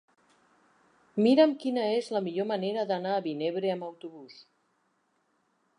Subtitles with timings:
[1.25, 4.43] Mira'm quina és la millor manera d'anar a Vinebre amb autobús.